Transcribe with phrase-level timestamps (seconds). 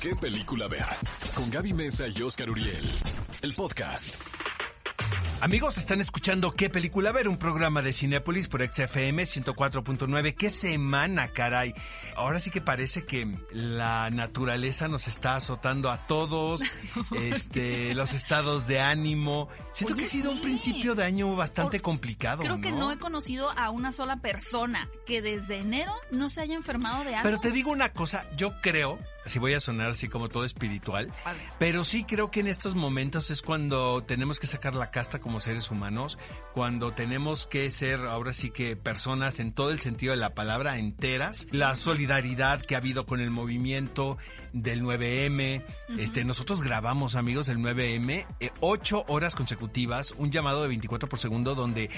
[0.00, 0.86] qué película ver.
[1.34, 2.90] Con Gaby Mesa y Oscar Uriel.
[3.42, 4.16] El podcast.
[5.42, 7.28] Amigos, están escuchando ¿Qué película ver?
[7.28, 10.34] Un programa de Cinépolis por XFM 104.9.
[10.34, 11.74] ¡Qué semana, caray!
[12.16, 16.62] Ahora sí que parece que la naturaleza nos está azotando a todos,
[17.20, 19.48] este, los estados de ánimo.
[19.72, 22.90] Siento Oye, que ha sido un principio de año bastante Por- complicado, Creo que no
[22.90, 27.22] he conocido a una sola persona que desde enero no se haya enfermado de algo.
[27.24, 31.12] Pero te digo una cosa, yo creo, si voy a sonar así como todo espiritual,
[31.58, 35.40] pero sí creo que en estos momentos es cuando tenemos que sacar la casta como
[35.40, 36.18] seres humanos,
[36.54, 40.78] cuando tenemos que ser ahora sí que personas en todo el sentido de la palabra
[40.78, 44.18] enteras, la solidaridad que ha habido con el movimiento
[44.52, 45.64] del 9M,
[45.98, 51.18] este nosotros grabamos amigos el 9M eh, ocho horas consecutivas, un llamado de 24 por
[51.18, 51.90] segundo donde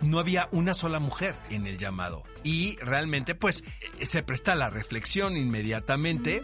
[0.00, 2.22] no había una sola mujer en el llamado.
[2.42, 3.62] Y realmente, pues,
[3.98, 6.42] eh, se presta la reflexión inmediatamente,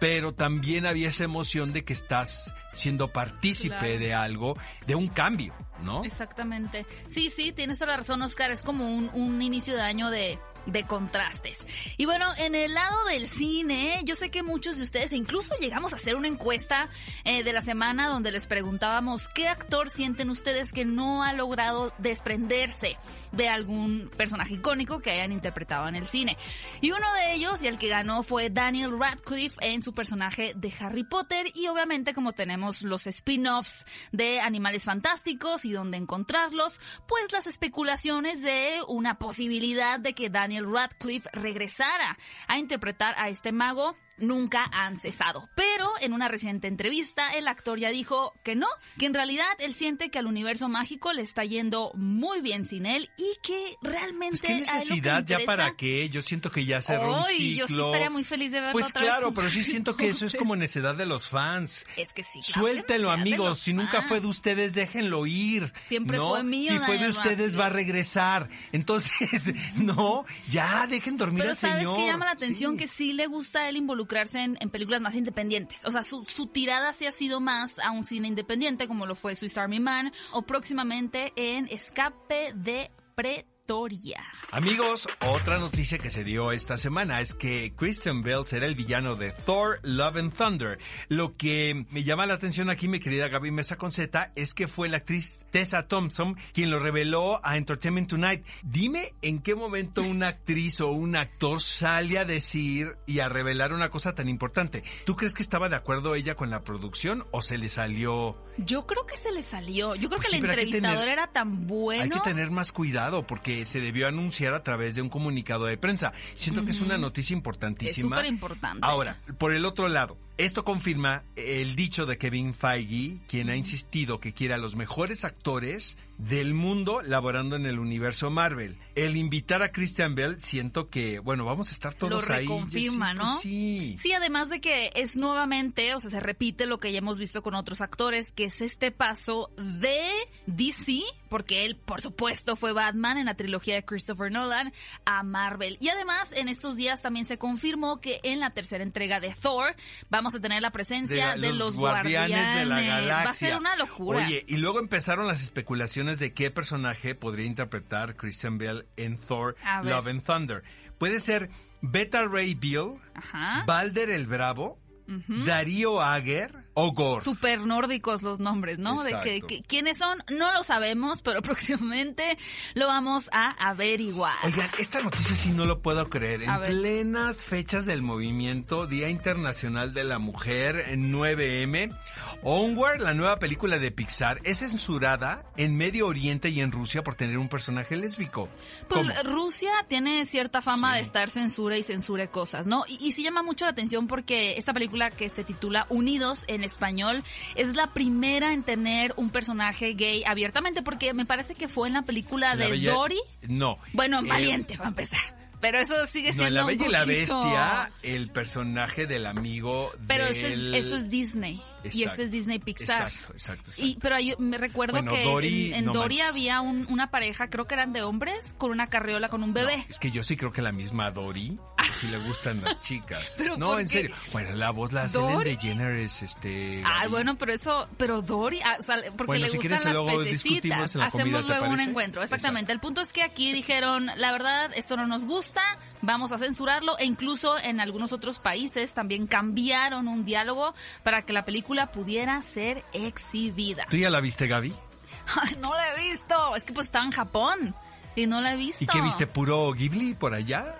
[0.00, 3.98] pero también había esa emoción de que estás siendo partícipe Claro.
[3.98, 6.04] de algo, de un cambio, ¿no?
[6.04, 6.86] Exactamente.
[7.08, 8.50] Sí, sí, tienes toda la razón, Oscar.
[8.50, 11.66] Es como un, un inicio de año de, de contrastes.
[11.96, 15.54] Y bueno, en el lado del cine, yo sé que muchos de ustedes, e incluso
[15.60, 16.88] llegamos a hacer una encuesta
[17.24, 21.92] eh, de la semana donde les preguntábamos qué actor sienten ustedes que no ha logrado
[21.98, 22.96] desprenderse
[23.32, 26.36] de algún personaje icónico que hayan interpretado en el cine.
[26.80, 30.72] Y uno de ellos, y el que ganó, fue Daniel Radcliffe en su personaje de
[30.80, 31.46] Harry Potter.
[31.54, 38.42] Y obviamente, como tenemos los spin-offs de Animales Fantásticos y dónde encontrarlos, pues las especulaciones
[38.42, 44.96] de una posibilidad de que Daniel Radcliffe regresara a interpretar a este mago nunca han
[44.96, 45.48] cesado.
[45.54, 48.66] Pero en una reciente entrevista el actor ya dijo que no,
[48.98, 52.86] que en realidad él siente que al universo mágico le está yendo muy bien sin
[52.86, 56.80] él y que realmente Pues qué que necesidad, ya para qué, yo siento que ya
[56.80, 57.86] cerró un Ay, yo sí ciclo.
[57.86, 60.56] estaría muy feliz de verlo Pues otra claro, pero sí siento que eso es como
[60.56, 61.84] necesidad de los fans.
[61.96, 62.40] Es que sí.
[62.40, 63.60] claro Suéltenlo, amigos.
[63.60, 64.06] Si nunca fans.
[64.08, 65.72] fue de ustedes, déjenlo ir.
[65.88, 66.30] Siempre ¿no?
[66.30, 68.48] fue mío, Si fue de ustedes, va a regresar.
[68.72, 71.96] Entonces, no, ya dejen dormir Pero al sabes señor.
[71.98, 72.78] que llama la atención Sí.
[72.78, 75.84] que sí le gusta a él involucrarse en, películas más independientes.
[75.84, 79.14] O sea, su, su tirada sí ha sido más a un cine independiente, como lo
[79.14, 84.22] fue Swiss Army Man, o próximamente en Escape de Pretoria.
[84.52, 89.16] Amigos, otra noticia que se dio esta semana es que Christian Bale será el villano
[89.16, 90.78] de Thor, Love and Thunder.
[91.08, 94.88] Lo que me llama la atención aquí, mi querida Gaby Mesa Conceta, es que fue
[94.88, 98.46] la actriz Tessa Thompson quien lo reveló a Entertainment Tonight.
[98.62, 103.72] Dime en qué momento una actriz o un actor sale a decir y a revelar
[103.72, 104.84] una cosa tan importante.
[105.04, 108.40] ¿Tú crees que estaba de acuerdo ella con la producción o se le salió?
[108.58, 109.96] Yo creo que se le salió.
[109.96, 112.02] Yo creo Pues que sí, el entrevistador tener- era tan bueno.
[112.04, 115.76] Hay que tener más cuidado porque se debió anunciar a través de un comunicado de
[115.78, 116.12] prensa.
[116.34, 118.16] Siento que es una noticia Es importantísima.
[118.16, 118.80] súper importante.
[118.82, 124.20] Ahora, por el otro lado, esto confirma el dicho de Kevin Feige, quien ha insistido
[124.20, 128.78] que quiere a los mejores actores del mundo laborando en el universo Marvel.
[128.94, 132.46] El invitar a Christian Bell, siento que, bueno, vamos a estar todos lo ahí.
[132.46, 133.38] reconfirma, Jessica, ¿no?
[133.38, 133.96] Sí.
[134.00, 137.42] Sí, además de que es nuevamente, o sea, se repite lo que ya hemos visto
[137.42, 140.10] con otros actores, que es este paso de
[140.46, 144.72] DC, porque él, por supuesto, fue Batman en la trilogía de Christopher Nolan,
[145.04, 145.76] a Marvel.
[145.80, 149.76] Y además, en estos días también se confirmó que en la tercera entrega de Thor
[150.08, 153.24] vamos a tener la presencia de, los, guardianes, de la galaxia.
[153.24, 154.24] Va a ser una locura.
[154.24, 159.56] Oye, y luego empezaron las especulaciones de qué personaje podría interpretar Christian Bell en Thor.
[159.82, 160.62] Love and Thunder.
[160.98, 161.50] Puede ser
[161.82, 163.64] Beta Ray Bill, Ajá.
[163.66, 164.78] Balder el Bravo,
[165.28, 167.24] Darío Ager o Gore.
[167.24, 169.02] Super nórdicos los nombres, ¿no?
[169.02, 172.36] De que, quiénes son, no lo sabemos, pero próximamente
[172.74, 174.34] lo vamos a averiguar.
[174.44, 176.44] Oigan, esta noticia sí no lo puedo creer.
[176.44, 176.70] En ver.
[176.70, 181.96] plenas fechas del movimiento Día Internacional de la Mujer en 9M,
[182.42, 187.14] Onward, la nueva película de Pixar, es censurada en Medio Oriente y en Rusia por
[187.14, 188.48] tener un personaje lésbico.
[188.88, 189.22] Pues ¿Cómo?
[189.34, 190.96] Rusia tiene cierta fama Sí.
[190.96, 192.84] de estar censura y censure cosas, ¿no?
[192.88, 196.64] Y, y sí llama mucho la atención porque esta película que se titula Unidos en
[196.64, 197.22] español
[197.54, 201.94] es la primera en tener un personaje gay abiertamente porque me parece que fue en
[201.94, 203.20] la película La de Bella- Dory.
[203.48, 203.76] No.
[203.92, 205.36] Bueno, Eh, Valiente, va a empezar.
[205.58, 209.90] Pero eso sigue No, siendo en La Bella y la Bestia, el personaje del amigo
[210.06, 210.34] Pero del...
[210.36, 211.60] eso, es, eso es Disney.
[211.92, 213.04] Y este es Disney Pixar.
[213.08, 213.86] Exacto, exacto, exacto.
[213.86, 216.30] Y, pero yo me recuerdo Bueno, que Dory, en, en no Dory manches.
[216.34, 219.78] había un- una pareja, creo que eran de hombres, con una carriola con un bebé.
[219.78, 221.58] No, es que yo sí creo que la misma Dory,
[221.96, 223.34] si le gustan las chicas.
[223.38, 224.02] ¿Pero no, en qué?
[224.02, 224.16] serio.
[224.32, 225.50] Bueno, la voz la ¿Dory?
[225.50, 226.82] DeGeneres, este...
[226.84, 227.10] Ah, Gaby.
[227.10, 230.94] bueno, pero eso, pero Dory, ah, o sea, porque Bueno, le si gustan las pececitas.
[230.94, 232.72] la Hacemos comida, ¿te luego un encuentro, exactamente.
[232.72, 232.72] Exacto.
[232.72, 235.62] El punto es que aquí dijeron, la verdad, esto no nos gusta,
[236.02, 241.32] vamos a censurarlo, e incluso en algunos otros países también cambiaron un diálogo para que
[241.32, 243.84] la película pudiera ser exhibida.
[243.90, 244.72] ¿Tú ya la viste, Gaby?
[245.42, 247.74] Ay, no la he visto, es que pues estaba en Japón.
[248.16, 248.82] Y no la he visto.
[248.82, 249.26] ¿Y qué viste?
[249.26, 250.74] ¿Puro Ghibli por allá?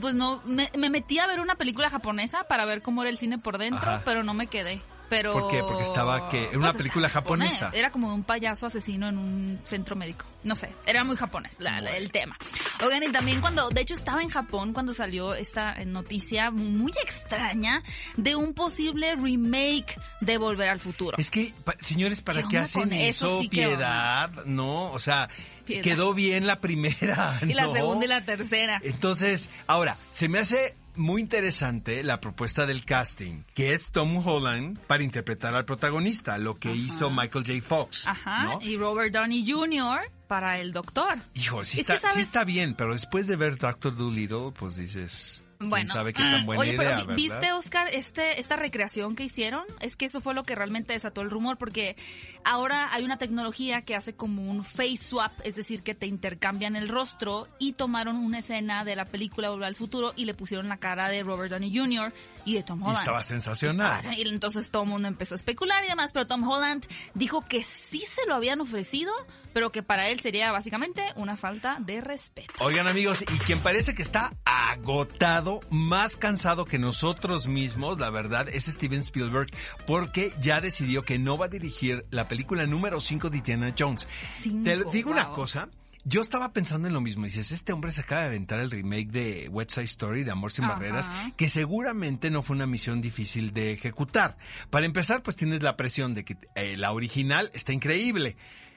[0.00, 3.16] Pues no, me, me metí a ver una película japonesa para ver cómo era el
[3.16, 4.02] cine por dentro, Ajá.
[4.04, 4.82] pero no me quedé.
[5.10, 5.60] Pero, ¿Por qué?
[5.62, 6.44] Porque estaba, ¿qué?
[6.46, 7.50] Era una Pues, película japonés.
[7.58, 7.76] japonesa.
[7.78, 10.24] Era como de un payaso asesino en un centro médico.
[10.44, 12.38] No sé, era muy japonés la- la- el tema.
[12.82, 17.82] Oigan, y también cuando, de hecho estaba en Japón cuando salió esta noticia muy extraña
[18.16, 21.18] de un posible remake de Volver al Futuro.
[21.18, 23.42] Es que, pa- señores, ¿para ¿Qué hacen eso?
[23.50, 24.92] Piedad, ¿no?
[24.92, 25.28] O sea,
[25.66, 25.82] Piedad.
[25.82, 27.38] quedó bien la primera.
[27.46, 28.80] y la segunda y la tercera.
[28.82, 34.78] Entonces, ahora, se me hace muy interesante la propuesta del casting, que es Tom Holland
[34.86, 37.66] para interpretar al protagonista, lo que hizo Michael J.
[37.66, 38.06] Fox.
[38.06, 38.60] Ajá, ¿no?
[38.60, 40.10] y Robert Downey Jr.
[40.26, 41.18] para el doctor.
[41.34, 45.42] Hijo, sí Es está, sí está bien, pero después de ver Doctor Dolittle, pues dices,
[45.42, 47.14] ¿quién Bueno, sabe qué tan buena oye, idea, pero.
[47.14, 49.62] ¿viste, Oscar, este, esta recreación que hicieron?
[49.80, 51.96] Es que eso fue lo que realmente desató el rumor, porque
[52.44, 56.76] ahora hay una tecnología que hace como un face swap, es decir, que te intercambian
[56.76, 60.68] el rostro y tomaron una escena de la película Volver al Futuro y le pusieron
[60.68, 62.12] la cara de Robert Downey Jr.
[62.46, 62.98] y de Tom Y Holland.
[63.00, 63.96] estaba sensacional.
[63.98, 67.42] Estaba- y entonces todo el mundo empezó a especular y demás, pero Tom Holland dijo
[67.46, 69.12] que sí se lo habían ofrecido,
[69.52, 72.52] pero que para él sería básicamente una falta de respeto.
[72.60, 74.32] Oigan amigos, y quien parece que está
[74.70, 79.48] agotado, más cansado que nosotros mismos, la verdad, es Steven Spielberg,
[79.86, 84.06] porque ya decidió que no va a dirigir la película número 5 de Indiana Jones.
[84.40, 85.68] Cinco, Te digo una cosa.
[86.04, 87.26] Yo estaba pensando en lo mismo.
[87.26, 90.50] Dices, este hombre se acaba de aventar el remake de West Side Story de Amor
[90.50, 90.74] sin Ajá.
[90.74, 94.38] Barreras, que seguramente no fue una misión difícil de ejecutar.
[94.70, 98.36] Para empezar, pues tienes la presión de que eh, la original está increíble.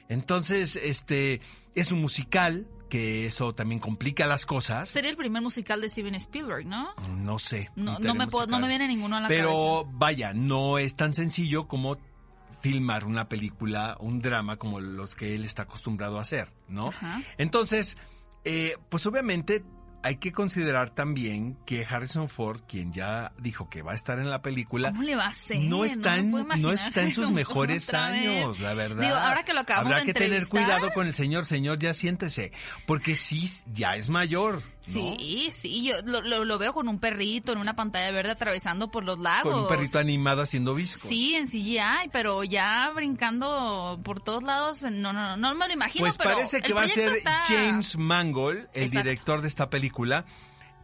[0.09, 1.39] Entonces, este,
[1.75, 4.87] es un musical, que eso también complica las cosas.
[4.87, 6.93] Sería el primer musical de Steven Spielberg, ¿no?
[7.09, 7.71] No sé.
[7.75, 8.67] No, me, puedo- no me checales.
[8.67, 9.49] viene ninguno a la Pero
[9.81, 9.89] cabeza.
[9.97, 11.97] vaya, no es tan sencillo como
[12.61, 16.89] filmar una película, un drama como los que él está acostumbrado a hacer, ¿no?
[16.89, 17.19] Ajá.
[17.39, 17.97] Entonces,
[18.45, 19.63] eh, pues obviamente
[20.03, 24.29] hay que considerar también que Harrison Ford, quien ya dijo que va a estar en
[24.29, 25.57] la película, ¿Cómo le va a hacer?
[25.59, 29.01] no está, me en, no está en sus mejores años, la verdad.
[29.03, 31.93] Digo, ahora que lo acabamos Habrá de que tener cuidado con el señor, señor, ya
[31.93, 32.51] siéntese,
[32.85, 34.55] porque sí, ya es mayor.
[34.55, 34.61] ¿no?
[34.81, 38.91] Sí, sí, yo lo, lo- lo veo con un perrito en una pantalla verde atravesando
[38.91, 39.53] por los lagos.
[39.53, 41.03] Con un perrito animado haciendo viscos.
[41.07, 45.73] Sí, en CGI, pero ya brincando por todos lados, no, no, no, no me lo
[45.73, 46.03] imagino.
[46.03, 48.97] Pues pero parece que va a ser está- James Mangold, el Exacto.
[49.03, 49.92] director de esta película.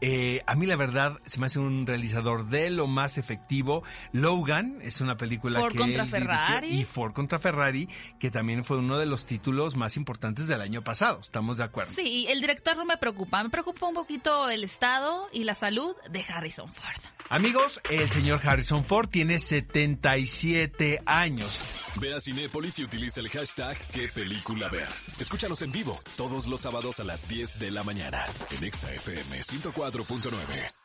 [0.01, 3.83] Eh, a mí la verdad se me hace un realizador de lo más efectivo.
[4.13, 6.69] Logan es una película Ford que contra él dirigió, Ferrari.
[6.69, 10.83] y Ford contra Ferrari, que también fue uno de los títulos más importantes del año
[10.83, 11.19] pasado.
[11.21, 11.91] Estamos de acuerdo.
[11.91, 15.95] Sí, el director no me preocupa, me preocupa un poquito el estado y la salud
[16.09, 17.18] de Harrison Ford.
[17.31, 21.59] Amigos, el señor Harrison Ford tiene 77 años.
[22.01, 24.89] Ve a Cinépolis y utiliza el hashtag qué película ver.
[25.19, 29.41] Escúchanos en vivo todos los sábados a las 10 de la mañana en Exa FM
[29.41, 30.78] 104.9.